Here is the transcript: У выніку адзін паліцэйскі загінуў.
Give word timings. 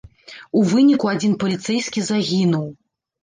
У 0.59 0.61
выніку 0.71 1.11
адзін 1.11 1.35
паліцэйскі 1.45 1.99
загінуў. 2.09 2.65